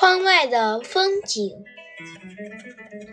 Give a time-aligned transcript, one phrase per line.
[0.00, 1.64] 窗外的风景，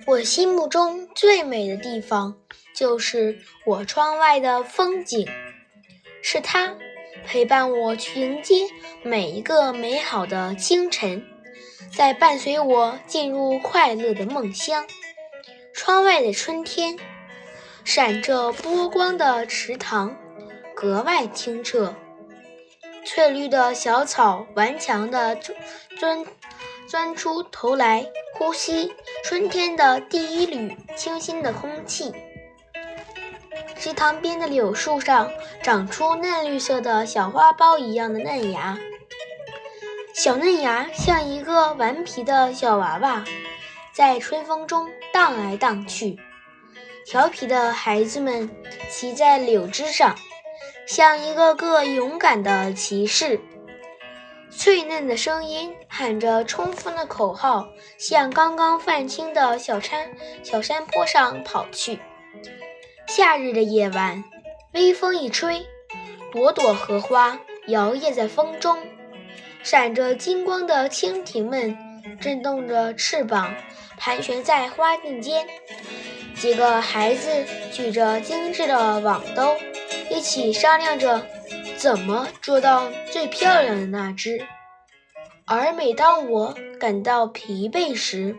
[0.05, 2.37] 我心目中最美的地方
[2.75, 5.27] 就是我窗外的风景，
[6.21, 6.75] 是它
[7.25, 8.67] 陪伴我去迎接
[9.01, 11.25] 每一个美好的清晨，
[11.91, 14.85] 在伴随我进入快乐的梦乡。
[15.73, 16.99] 窗外的春天，
[17.83, 20.15] 闪着波光的池塘
[20.75, 21.95] 格外清澈，
[23.03, 25.35] 翠绿的小草顽强地
[25.97, 26.23] 钻。
[26.87, 32.13] 钻出头来，呼吸春天的第一缕清新的空气。
[33.77, 35.29] 池塘边的柳树上
[35.61, 38.77] 长出嫩绿色的小花苞一样的嫩芽，
[40.13, 43.23] 小嫩芽像一个顽皮的小娃娃，
[43.93, 46.17] 在春风中荡来荡去。
[47.05, 48.49] 调皮的孩子们
[48.89, 50.15] 骑在柳枝上，
[50.87, 53.39] 像一个个勇敢的骑士。
[54.57, 57.67] 脆嫩的声音喊着冲锋的口号，
[57.97, 60.09] 向刚刚泛青的小山
[60.43, 61.99] 小山坡上跑去。
[63.07, 64.23] 夏日的夜晚，
[64.73, 65.65] 微风一吹，
[66.31, 68.77] 朵朵荷花摇曳在风中，
[69.61, 71.77] 闪着金光的蜻蜓们
[72.19, 73.53] 震动着翅膀，
[73.97, 75.45] 盘旋在花茎间。
[76.35, 79.55] 几个孩子举着精致的网兜，
[80.09, 81.27] 一起商量着。
[81.77, 84.47] 怎么捉到最漂亮的那只？
[85.45, 88.35] 而每当我感到疲惫时，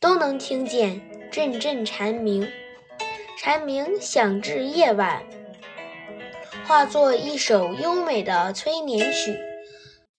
[0.00, 2.50] 都能听见阵阵蝉鸣，
[3.38, 5.24] 蝉鸣响至夜晚，
[6.66, 9.38] 化作一首优美的催眠曲，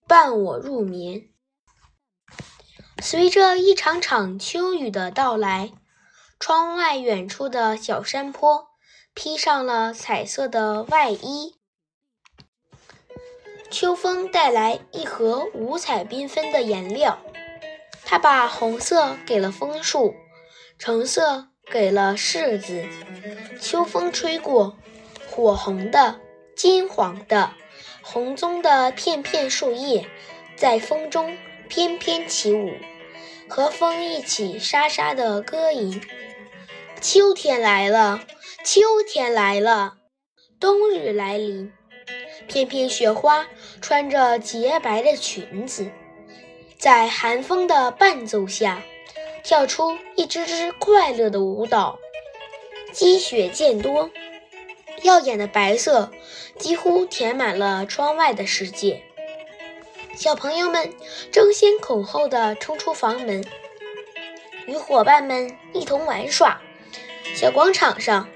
[0.08, 1.28] 伴我入眠。
[3.00, 5.70] 随着一场场秋雨的到来，
[6.40, 8.68] 窗外远处的小山坡
[9.14, 11.54] 披上了彩色的外衣。
[13.70, 17.18] 秋风带来一盒五彩缤纷的颜料，
[18.04, 20.14] 它把红色给了枫树，
[20.78, 22.86] 橙色给了柿子。
[23.60, 24.76] 秋风吹过，
[25.28, 26.20] 火红的、
[26.56, 27.52] 金黄的、
[28.02, 30.06] 红棕的片片树叶
[30.56, 31.36] 在风中
[31.68, 32.70] 翩翩起舞，
[33.48, 36.00] 和风一起沙沙的歌吟。
[37.00, 38.20] 秋天来了，
[38.64, 39.98] 秋天来了，
[40.58, 41.72] 冬日来临。
[42.48, 43.48] 片片雪花
[43.86, 45.86] 穿着洁白的裙子，
[46.76, 48.82] 在寒风的伴奏下，
[49.44, 51.96] 跳出一支支快乐的舞蹈。
[52.90, 54.10] 积雪渐多，
[55.02, 56.10] 耀眼的白色
[56.58, 59.04] 几乎填满了窗外的世界。
[60.16, 60.92] 小朋友们
[61.30, 63.44] 争先恐后地冲出房门，
[64.66, 66.60] 与伙伴们一同玩耍。
[67.36, 68.28] 小广场上，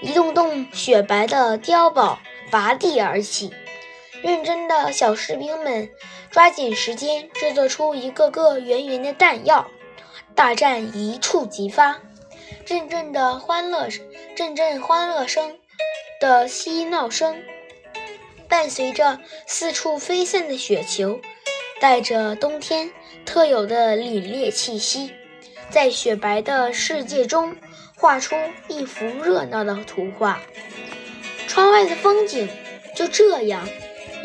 [0.00, 2.18] 一栋栋雪白的碉堡。
[2.50, 3.52] 拔地而起，
[4.24, 5.90] 认真的小士兵们
[6.30, 9.68] 抓紧时间制作出一个个圆圆的弹药，
[10.34, 12.00] 大战一触即发。
[12.64, 13.86] 阵阵的欢乐，
[14.34, 15.58] 阵阵欢乐声
[16.22, 17.36] 的嬉闹声，
[18.48, 21.20] 伴随着四处飞散的雪球，
[21.78, 22.90] 带着冬天
[23.26, 25.12] 特有的凛冽气息，
[25.68, 27.54] 在雪白的世界中
[27.94, 28.34] 画出
[28.68, 30.40] 一幅热闹的图画。
[31.46, 32.48] 窗外的风景
[32.96, 33.68] 就这样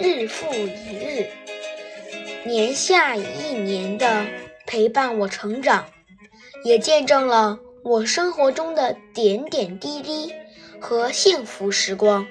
[0.01, 1.27] 日复一日，
[2.45, 4.25] 年下一年的
[4.65, 5.87] 陪伴我成长，
[6.63, 10.33] 也见证了我生活中的点点滴滴
[10.79, 12.25] 和幸福时光。